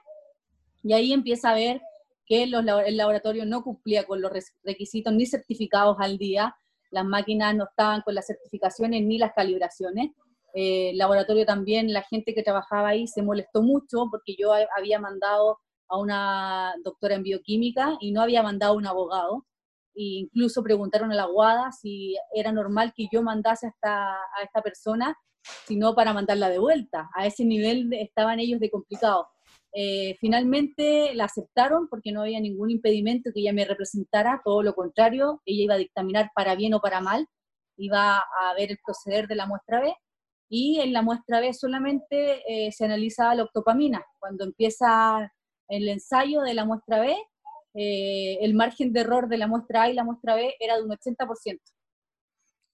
[0.83, 1.81] y ahí empieza a ver
[2.27, 2.51] que el
[2.97, 4.33] laboratorio no cumplía con los
[4.65, 6.57] requisitos ni certificados al día,
[6.91, 10.11] las máquinas no estaban con las certificaciones ni las calibraciones.
[10.55, 14.99] Eh, el laboratorio también, la gente que trabajaba ahí se molestó mucho porque yo había
[14.99, 15.59] mandado
[15.89, 19.47] a una doctora en bioquímica y no había mandado a un abogado
[19.95, 24.63] incluso preguntaron a la Guada si era normal que yo mandase a esta, a esta
[24.63, 25.17] persona,
[25.67, 27.11] sino para mandarla de vuelta.
[27.15, 29.29] A ese nivel estaban ellos de complicado.
[29.77, 34.75] Eh, finalmente la aceptaron porque no había ningún impedimento que ella me representara, todo lo
[34.75, 37.27] contrario, ella iba a dictaminar para bien o para mal,
[37.77, 39.93] iba a ver el proceder de la muestra B
[40.49, 44.05] y en la muestra B solamente eh, se analizaba la octopamina.
[44.21, 45.33] Cuando empieza
[45.69, 47.17] el ensayo de la muestra B,
[47.75, 50.85] eh, el margen de error de la muestra A y la muestra B era de
[50.85, 51.61] un 80%.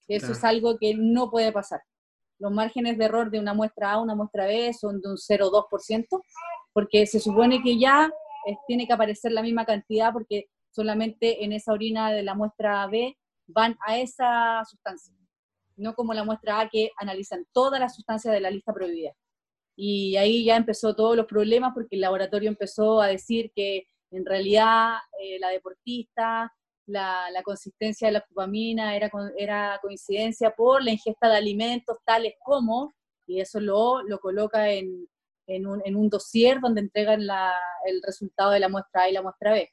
[0.07, 1.81] Eso es algo que no puede pasar.
[2.37, 5.17] Los márgenes de error de una muestra A a una muestra B son de un
[5.17, 6.21] 0,2%,
[6.73, 8.11] porque se supone que ya
[8.45, 12.85] eh, tiene que aparecer la misma cantidad, porque solamente en esa orina de la muestra
[12.87, 15.13] B van a esa sustancia,
[15.77, 19.13] no como la muestra A que analizan todas las sustancias de la lista prohibida.
[19.75, 24.25] Y ahí ya empezó todos los problemas porque el laboratorio empezó a decir que en
[24.25, 26.53] realidad, eh, la deportista,
[26.85, 32.93] la, consistencia de la dopamina era, era coincidencia por la ingesta de alimentos tales como,
[33.25, 35.07] y eso lo, lo coloca en,
[35.47, 39.21] en, un, en un dossier donde entregan el resultado de la muestra A y la
[39.21, 39.69] muestra B.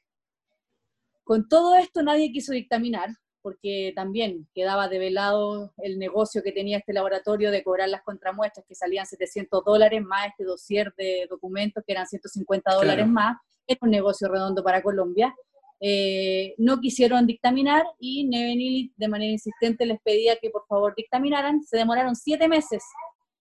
[1.23, 3.09] Con todo esto nadie quiso dictaminar,
[3.41, 8.75] porque también quedaba develado el negocio que tenía este laboratorio de cobrar las contramuestras que
[8.75, 13.91] salían 700 dólares más este dossier de documentos que eran 150 dólares más, era un
[13.91, 15.35] negocio redondo para Colombia.
[15.81, 21.63] Eh, no quisieron dictaminar y Nevenil de manera insistente les pedía que por favor dictaminaran.
[21.63, 22.83] Se demoraron siete meses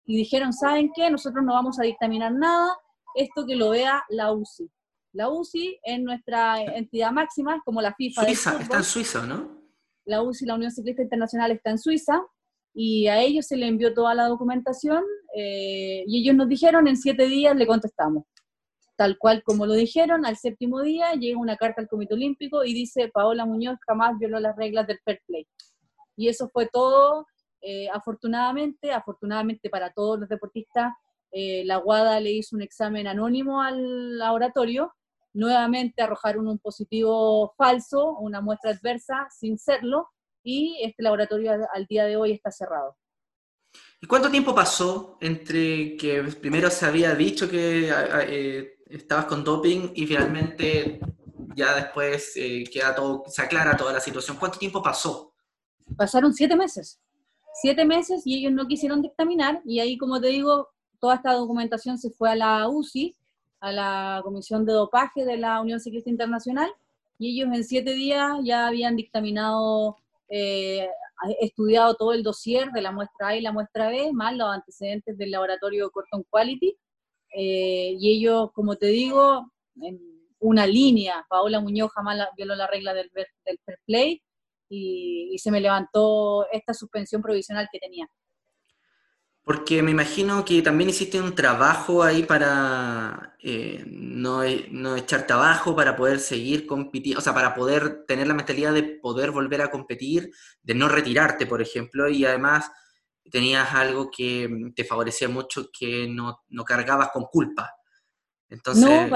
[0.05, 1.10] y dijeron, ¿saben qué?
[1.10, 2.75] Nosotros no vamos a dictaminar nada
[3.15, 4.69] esto que lo vea la UCI.
[5.13, 8.25] La UCI es nuestra entidad máxima, como la FIFA.
[8.25, 9.64] Suiza, está en Suiza, ¿no?
[10.06, 12.24] La UCI, la Unión Ciclista Internacional, está en Suiza
[12.74, 15.04] y a ellos se le envió toda la documentación
[15.36, 18.24] eh, y ellos nos dijeron en siete días le contestamos.
[18.98, 22.74] Tal cual como lo dijeron, al séptimo día llega una carta al Comité Olímpico y
[22.74, 25.48] dice Paola Muñoz jamás violó las reglas del fair play.
[26.15, 27.28] Y eso fue todo,
[27.62, 30.94] eh, afortunadamente, afortunadamente para todos los deportistas,
[31.32, 34.94] eh, la Guada le hizo un examen anónimo al laboratorio,
[35.36, 40.10] nuevamente arrojaron un positivo falso, una muestra adversa sin serlo,
[40.43, 42.95] y este laboratorio al día de hoy está cerrado.
[44.02, 47.91] ¿Y cuánto tiempo pasó entre que primero se había dicho que
[48.28, 51.00] eh, estabas con doping y finalmente
[51.56, 54.38] ya después eh, queda todo, se aclara toda la situación?
[54.38, 55.34] ¿Cuánto tiempo pasó?
[55.98, 57.02] Pasaron siete meses.
[57.62, 60.69] Siete meses y ellos no quisieron dictaminar y ahí, como te digo,
[61.00, 63.15] toda esta documentación se fue a la UCI,
[63.65, 66.71] a la Comisión de Dopaje de la Unión Ciclista Internacional
[67.17, 69.97] y ellos en siete días ya habían dictaminado
[70.30, 70.88] eh,
[71.41, 75.17] estudiado todo el dossier de la muestra A y la muestra B, más los antecedentes
[75.17, 76.78] del laboratorio Corton Quality,
[77.34, 79.51] eh, y ellos, como te digo,
[79.82, 79.99] en
[80.39, 84.21] una línea, Paola Muñoz jamás violó la regla del, del fair play,
[84.69, 88.08] y se me levantó esta suspensión provisional que tenía.
[89.45, 95.75] Porque me imagino que también hiciste un trabajo ahí para eh, no, no, echarte abajo,
[95.75, 99.69] para poder seguir compitiendo, o sea, para poder tener la mentalidad de poder volver a
[99.69, 100.31] competir,
[100.63, 102.71] de no retirarte, por ejemplo, y además
[103.29, 107.71] tenías algo que te favorecía mucho, que no, no cargabas con culpa.
[108.49, 109.12] Entonces,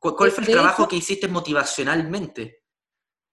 [0.00, 2.61] ¿cuál, fue el trabajo que hiciste motivacionalmente?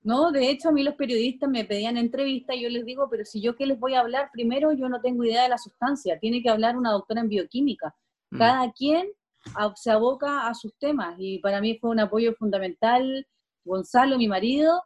[0.02, 3.26] No, de hecho a mí los periodistas me pedían entrevista y yo les digo, pero
[3.26, 6.20] si yo qué les voy a hablar, primero yo no tengo idea de la sustancia,
[6.20, 7.96] tiene que hablar una doctora en bioquímica.
[8.32, 8.38] Mm.
[8.38, 9.08] Cada quien
[9.76, 13.26] se aboca a sus temas y para mí fue un apoyo fundamental
[13.66, 14.84] Gonzalo, mi marido,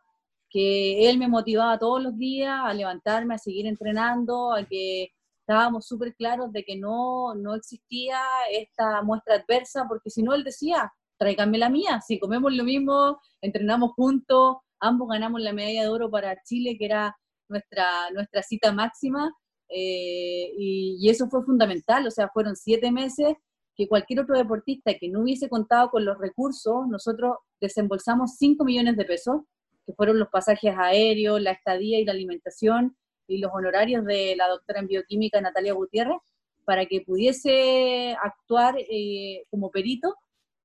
[0.50, 5.88] que él me motivaba todos los días a levantarme, a seguir entrenando, a que estábamos
[5.88, 8.20] súper claros de que no, no existía
[8.52, 13.20] esta muestra adversa, porque si no, él decía, tráiganme la mía, si comemos lo mismo,
[13.42, 17.16] entrenamos juntos, ambos ganamos la medalla de oro para Chile, que era
[17.48, 19.32] nuestra, nuestra cita máxima,
[19.70, 23.36] eh, y, eso fue fundamental, o sea, fueron siete meses
[23.76, 28.98] que cualquier otro deportista que no hubiese contado con los recursos, nosotros desembolsamos 5 millones
[28.98, 29.42] de pesos,
[29.86, 32.96] que fueron los pasajes aéreos, la estadía y la alimentación,
[33.28, 36.18] y los honorarios de la doctora en bioquímica Natalia Gutiérrez,
[36.66, 40.16] para que pudiese actuar eh, como perito,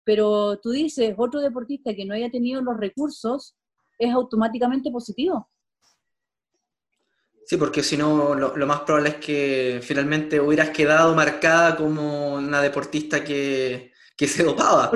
[0.05, 3.55] pero tú dices, otro deportista que no haya tenido los recursos,
[3.99, 5.51] es automáticamente positivo.
[7.49, 12.61] Sí, porque si no, lo, más probable es que finalmente hubieras quedado marcada como una
[12.61, 14.91] deportista que, se dopaba.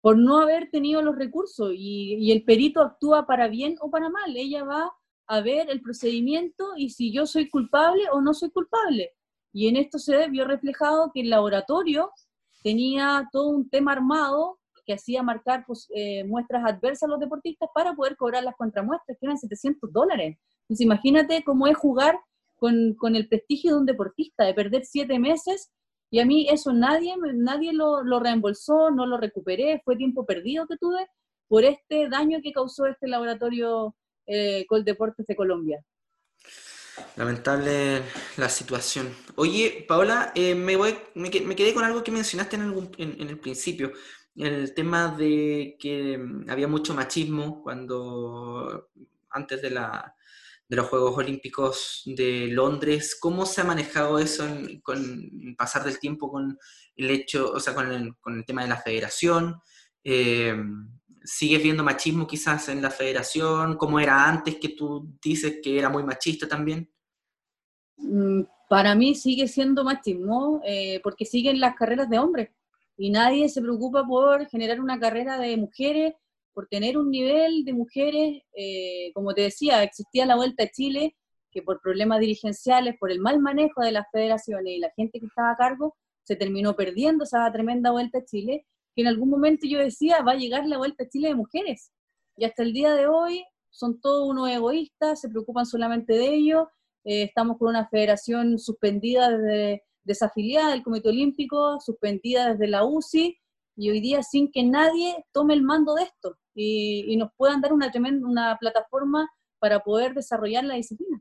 [0.00, 4.10] Por, no haber tenido los recursos y, y, el perito actúa para bien o para
[4.10, 4.36] mal.
[4.36, 4.92] Ella va
[5.28, 9.12] a ver el procedimiento y si yo soy culpable o no soy culpable.
[9.52, 12.10] Y en esto se vio reflejado que el laboratorio
[12.64, 14.57] tenía todo un tema armado
[14.88, 19.18] que hacía marcar pues, eh, muestras adversas a los deportistas para poder cobrar las contramuestras,
[19.20, 20.38] que eran 700 dólares.
[20.62, 22.18] Entonces imagínate cómo es jugar
[22.56, 25.70] con, el prestigio de un deportista, de perder siete meses,
[26.10, 30.78] y a mí eso nadie, nadie lo, reembolsó, no lo recuperé, fue tiempo perdido que
[30.78, 31.06] tuve
[31.48, 33.94] por este daño que causó este laboratorio
[34.26, 35.84] eh, Deportes de Colombia.
[37.16, 38.02] Lamentable
[38.38, 39.14] la situación.
[39.36, 43.92] Oye, Paola, eh, me, voy, me, quedé con algo que mencionaste en el principio
[44.38, 48.90] el tema de que mm, había mucho machismo cuando
[49.30, 50.14] antes de, la,
[50.68, 53.16] de los Juegos Olímpicos de Londres.
[53.20, 54.46] ¿Cómo se ha manejado eso
[54.82, 56.58] con el pasar del tiempo con
[56.96, 59.60] el hecho, o sea, con el, con el tema de la federación?
[60.04, 60.56] Eh,
[61.24, 63.76] ¿Sigues viendo machismo quizás en la federación?
[63.76, 66.90] ¿Cómo era antes que tú dices que era muy machista también?
[67.96, 72.50] Mm, para mí sigue siendo machismo eh, porque siguen las carreras de hombres
[72.98, 76.14] y nadie se preocupa por generar una carrera de mujeres,
[76.52, 81.16] por tener un nivel de mujeres, eh, como te decía, existía la Vuelta a Chile,
[81.52, 85.26] que por problemas dirigenciales, por el mal manejo de las federaciones y la gente que
[85.26, 89.68] estaba a cargo, se terminó perdiendo esa tremenda Vuelta a Chile, que en algún momento
[89.68, 91.92] yo decía, va a llegar la Vuelta a Chile de mujeres.
[92.36, 96.68] Y hasta el día de hoy son todos unos egoístas, se preocupan solamente de ello.
[97.04, 103.38] Eh, estamos con una federación suspendida desde desafiliada del Comité Olímpico, suspendida desde la UCI,
[103.76, 107.72] y hoy día sin que nadie tome el mando de esto y, nos puedan dar
[107.72, 111.20] una tremenda una plataforma para poder desarrollar la disciplina.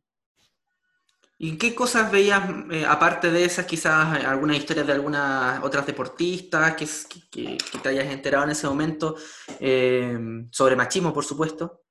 [1.38, 6.73] ¿Y qué cosas veías, eh, aparte de esas, quizás algunas historias de algunas otras deportistas
[6.73, 6.88] que,
[7.30, 9.15] que, te hayas enterado en ese momento,
[9.60, 10.17] eh,
[10.50, 11.84] sobre machismo, por supuesto?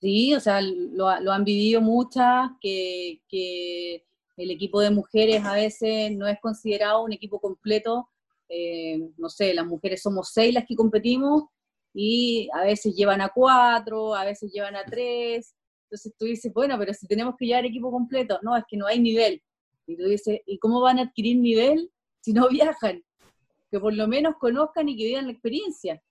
[0.00, 6.12] Sí, o sea, lo, han vivido muchas, que, que, el equipo de mujeres a veces
[6.16, 8.08] no es considerado un equipo completo.
[8.48, 11.44] Eh, no sé, las mujeres somos seis las que competimos
[11.94, 15.54] y a veces llevan a cuatro, a veces llevan a tres
[15.92, 18.86] entonces tú dices, bueno, pero si tenemos que llevar equipo completo, no, es que no
[18.86, 19.42] hay nivel.
[19.86, 21.90] Y tú dices, ¿y cómo van a adquirir nivel
[22.22, 23.04] si no viajan?
[23.70, 26.02] Que por lo menos conozcan y que vivan la experiencia.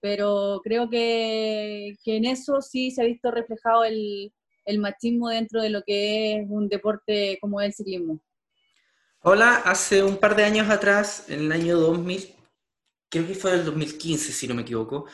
[0.00, 4.32] Pero creo que, que en eso sí se ha visto reflejado el,
[4.68, 8.20] el machismo dentro de lo que es un deporte como el ciclismo.
[9.20, 12.34] Hola, hace un par de años atrás, en el año 2000,
[13.10, 15.06] creo que fue el 2015, si no me equivoco,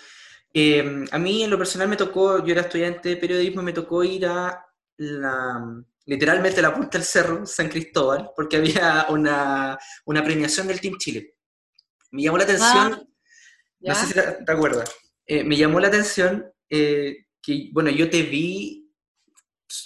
[0.56, 4.04] Em, a mí en lo personal me tocó, yo era estudiante de periodismo, me tocó
[4.04, 4.64] ir a
[4.98, 11.34] la, literalmente la punta del cerro, San Cristóbal, porque había una, premiación del Team Chile.
[12.12, 13.02] Me llamó la atención, ah,
[13.80, 14.88] no sé si te, acuerdas,
[15.26, 18.83] eh, me llamó la atención eh, que, bueno, yo te vi eh,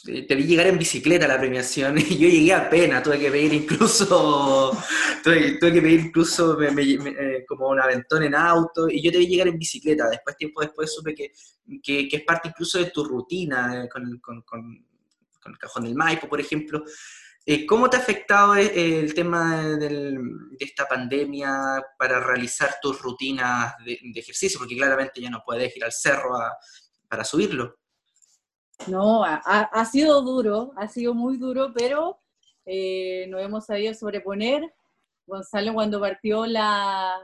[0.05, 3.31] te vi llegar en bicicleta a la premiación y yo llegué a pena, tuve que
[3.31, 4.77] pedir incluso,
[5.25, 9.49] tuve, que pedir incluso eh, como un aventón en auto y yo te vi llegar
[9.49, 11.33] en bicicleta, después tiempo después supe que,
[11.83, 14.85] que, es parte incluso de tu rutina eh, con, con, con,
[15.47, 16.85] el cajón del Maipo, por ejemplo.
[17.67, 20.21] ¿Cómo te ha afectado el tema de
[20.59, 24.59] esta pandemia para realizar tus rutinas de, ejercicio?
[24.59, 26.39] Porque claramente ya no puedes ir al cerro
[27.09, 27.79] para subirlo.
[28.87, 32.21] No, ha, sido duro, ha sido muy duro, pero
[32.65, 34.63] eh, nos hemos sabido sobreponer.
[35.27, 37.17] Gonzalo cuando partió la,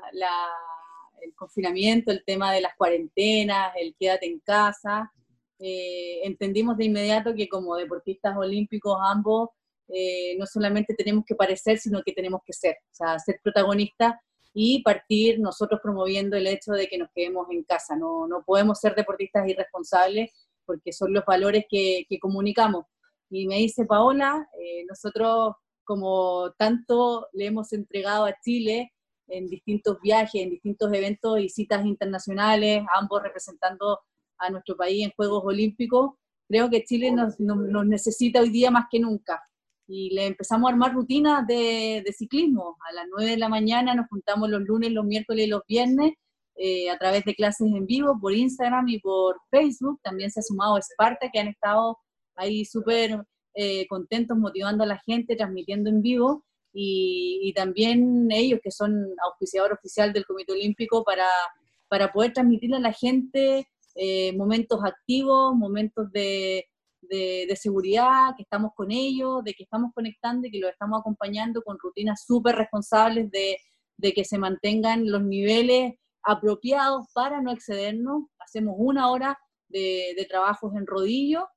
[1.23, 5.11] el confinamiento, el tema de las cuarentenas, el quédate en casa,
[5.59, 9.51] eh, entendimos de inmediato que como deportistas olímpicos ambos,
[9.89, 14.15] eh, no solamente tenemos que parecer, sino que tenemos que ser, o sea, ser protagonistas
[14.53, 17.97] y partir nosotros promoviendo el hecho de que nos quedemos en casa.
[17.97, 20.31] No, no podemos ser deportistas irresponsables
[20.65, 22.87] porque son los valores que, comunicamos.
[23.31, 28.93] Y me dice Paola, eh, nosotros como tanto le hemos entregado a Chile
[29.29, 34.01] en distintos viajes, en distintos eventos y citas internacionales, ambos representando
[34.39, 36.13] a nuestro país en Juegos Olímpicos,
[36.49, 39.43] creo que Chile nos, necesita hoy día más que nunca.
[39.87, 42.77] Y le empezamos a armar rutinas de, de, ciclismo.
[42.89, 46.13] A las 9 de la mañana nos juntamos los lunes, los miércoles y los viernes
[46.57, 50.01] eh, a través de clases en vivo por Instagram y por Facebook.
[50.03, 51.99] También se ha sumado Esparta, que han estado
[52.37, 56.45] ahí súper eh, contentos motivando a la gente, transmitiendo en vivo.
[56.73, 58.93] Y, también ellos, que son
[59.25, 61.29] auspiciador oficial del Comité Olímpico, para,
[61.89, 66.67] para poder transmitirle a la gente eh, momentos activos, momentos de,
[67.01, 71.63] de, seguridad, que estamos con ellos, de que estamos conectando y que los estamos acompañando
[71.63, 73.59] con rutinas súper responsables de,
[73.97, 78.25] de que se mantengan los niveles apropiados para no excedernos.
[78.39, 81.49] Hacemos una hora de, trabajos en rodillo,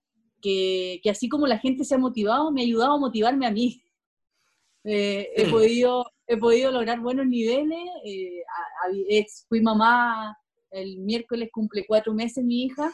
[0.41, 3.82] que, así como la gente se ha motivado, me ha ayudado a motivarme a mí.
[4.84, 7.80] Eh, he, podido, he podido lograr buenos niveles.
[8.06, 10.38] Eh, fui mamá
[10.71, 12.93] el miércoles, cumple cuatro meses mi hija,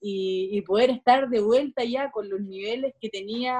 [0.00, 3.58] y, poder estar de vuelta ya con los niveles que tenía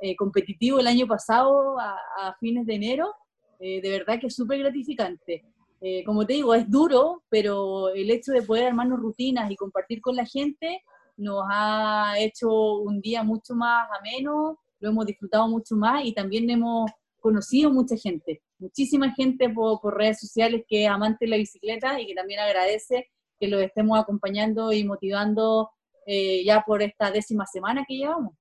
[0.00, 3.14] eh, competitivo el año pasado, a, a fines de enero,
[3.60, 5.44] de verdad que es súper gratificante.
[5.84, 10.00] Eh, como te digo, es duro, pero el hecho de poder armarnos rutinas y compartir
[10.00, 10.80] con la gente
[11.16, 16.48] nos ha hecho un día mucho más ameno, lo hemos disfrutado mucho más y también
[16.50, 22.00] hemos conocido mucha gente, muchísima gente por, redes sociales que es amante de la bicicleta
[22.00, 25.70] y que también agradece que los estemos acompañando y motivando
[26.06, 28.34] eh, ya por esta décima semana que llevamos.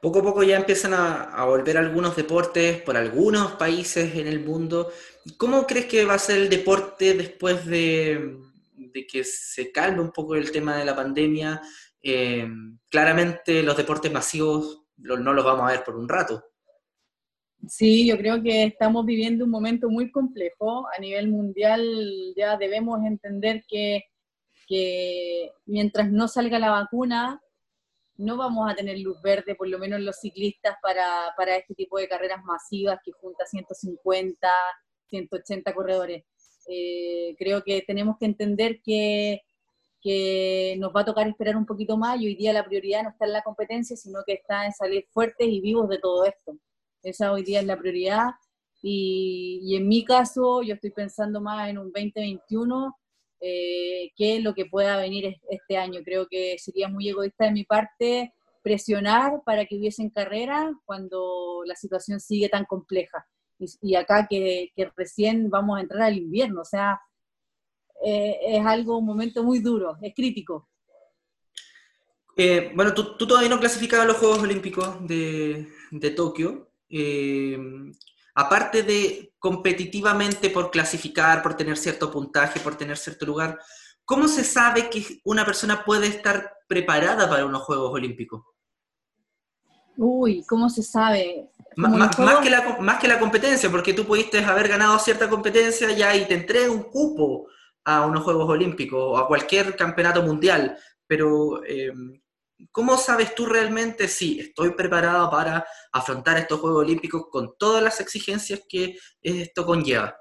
[0.00, 4.92] Poco a poco ya empiezan a, volver algunos deportes por algunos países en el mundo.
[5.36, 8.36] ¿Cómo crees que va a ser el deporte después de,
[9.10, 11.60] que se calme un poco el tema de la pandemia?
[12.00, 12.48] Eh,
[12.88, 16.44] claramente los deportes masivos no los vamos a ver por un rato.
[17.66, 20.86] Sí, yo creo que estamos viviendo un momento muy complejo.
[20.96, 21.82] A nivel mundial
[22.36, 24.04] ya debemos entender que,
[24.68, 27.42] que mientras no salga la vacuna,
[28.18, 31.98] no vamos a tener luz verde, por lo menos los ciclistas, para, para este tipo
[31.98, 34.48] de carreras masivas que junta 150,
[35.08, 36.24] 180 corredores.
[36.68, 39.42] Eh, creo que tenemos que entender que,
[40.02, 43.10] que nos va a tocar esperar un poquito más y hoy día la prioridad no
[43.10, 46.58] está en la competencia, sino que está en salir fuertes y vivos de todo esto.
[47.02, 48.30] Esa hoy día es la prioridad
[48.82, 52.96] y, y en mi caso yo estoy pensando más en un 2021
[53.40, 56.00] eh, qué es lo que pueda venir este año.
[56.04, 61.74] Creo que sería muy egoísta de mi parte presionar para que hubiesen carrera cuando la
[61.74, 63.26] situación sigue tan compleja.
[63.80, 67.00] Y, acá que, recién vamos a entrar al invierno, o sea,
[68.04, 70.68] eh, es algo, un momento muy duro, es crítico.
[72.36, 76.70] Eh, bueno, tú, todavía no clasificabas los Juegos Olímpicos de, de Tokio.
[76.88, 77.58] Eh,
[78.38, 83.58] aparte de competitivamente por clasificar, por tener cierto puntaje, por tener cierto lugar,
[84.04, 88.44] ¿cómo se sabe que una persona puede estar preparada para unos Juegos Olímpicos?
[89.96, 91.50] Uy, ¿cómo se sabe?
[91.74, 96.14] más, que la, más que la competencia, porque tú pudiste haber ganado cierta competencia ya
[96.14, 97.48] y te entrega un cupo
[97.84, 100.78] a unos Juegos Olímpicos o a cualquier campeonato mundial,
[101.08, 101.92] pero eh,
[102.72, 108.00] ¿cómo sabes tú realmente si estoy preparado para afrontar estos Juegos Olímpicos con todas las
[108.00, 110.16] exigencias que esto conlleva?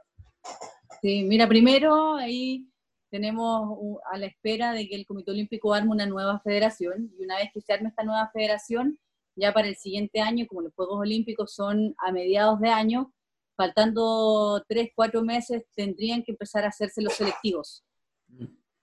[1.02, 2.68] Sí, mira, primero ahí
[3.10, 3.78] tenemos
[4.12, 7.50] a la espera de que el Comité Olímpico arme una nueva federación y una vez
[7.54, 9.00] que se arme esta nueva federación,
[9.36, 13.14] ya para el siguiente año, como los Juegos Olímpicos son a mediados de año,
[13.56, 17.84] faltando tres, cuatro meses, tendrían que empezar a hacerse los selectivos.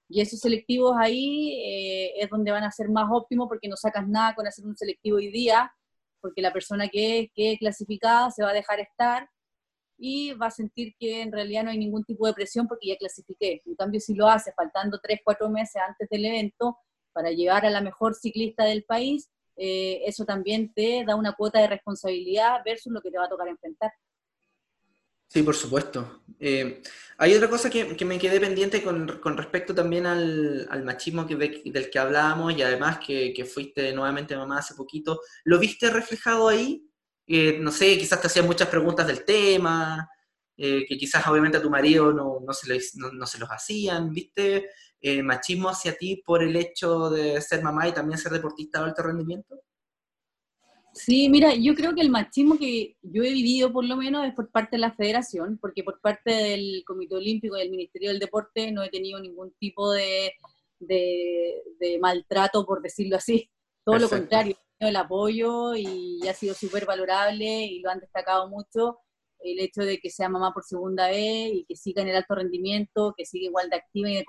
[0.08, 4.06] Y esos selectivos ahí eh, es donde van a ser más óptimos porque no sacas
[4.06, 5.72] nada con hacer un selectivo hoy día,
[6.20, 9.28] porque la persona que quede clasificada se va a dejar estar
[9.98, 12.96] y va a sentir que en realidad no hay ningún tipo de presión porque ya
[12.96, 13.62] clasifiqué.
[13.64, 16.78] En cambio, si lo hace faltando tres, cuatro meses antes del evento
[17.12, 21.60] para llevar a la mejor ciclista del país, eh, eso también te da una cuota
[21.60, 23.92] de responsabilidad versus lo que te va a tocar enfrentar.
[25.34, 26.22] Sí, por supuesto.
[26.38, 26.80] Eh,
[27.18, 31.98] hay otra cosa que, me quedé pendiente con, respecto también al, machismo que, del que
[31.98, 35.20] hablábamos y además que, fuiste nuevamente mamá hace poquito.
[35.42, 36.88] ¿Lo viste reflejado ahí?
[37.26, 40.08] Eh, no sé, quizás te hacían muchas preguntas del tema,
[40.56, 44.12] que quizás obviamente a tu marido no, se, no se, los hacían.
[44.12, 44.68] ¿Viste
[45.00, 48.84] eh, machismo hacia ti por el hecho de ser mamá y también ser deportista de
[48.84, 49.56] alto rendimiento?
[50.94, 54.34] Sí, mira, yo creo que el machismo que yo he vivido por lo menos es
[54.34, 58.20] por parte de la federación, porque por parte del Comité Olímpico y del Ministerio del
[58.20, 60.32] Deporte no he tenido ningún tipo de,
[60.78, 63.50] de, maltrato, por decirlo así.
[63.84, 69.00] Todo lo contrario, el apoyo y ha sido súper valorable y lo han destacado mucho
[69.44, 72.34] el hecho de que sea mamá por segunda vez y que siga en el alto
[72.34, 74.24] rendimiento, que siga igual de activa y de,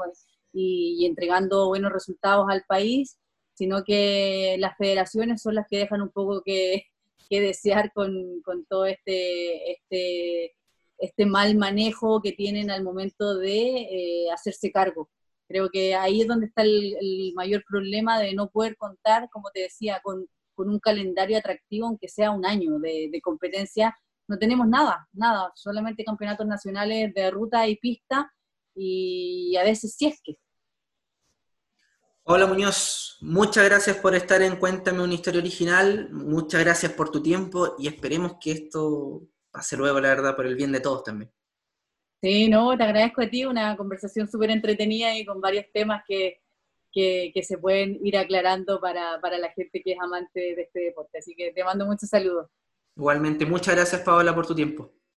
[0.53, 3.17] y, entregando buenos resultados al país,
[3.55, 6.87] sino que las federaciones son las que dejan un poco que,
[7.29, 10.55] desear con, todo este, este,
[10.97, 15.09] este mal manejo que tienen al momento de eh, hacerse cargo.
[15.47, 19.61] Creo que ahí es donde está el, mayor problema de no poder contar, como te
[19.61, 20.27] decía, con,
[20.57, 23.95] un calendario atractivo, aunque sea un año de, competencia.
[24.27, 28.31] No tenemos nada, nada, solamente campeonatos nacionales de ruta y pista
[28.73, 30.37] y a veces si es que.
[32.27, 37.21] Hola Muñoz, muchas gracias por estar en Cuéntame una historia original, muchas gracias por tu
[37.21, 39.21] tiempo y esperemos que esto
[39.51, 41.31] pase luego, la verdad, por el bien de todos también.
[42.23, 46.41] Sí, no, te agradezco a ti, una conversación súper entretenida y con varios temas que,
[46.91, 51.19] se pueden ir aclarando para, para la gente que es amante de este deporte.
[51.19, 52.49] Así que te mando muchos saludos.
[52.97, 54.91] Igualmente, muchas gracias Paola por tu tiempo.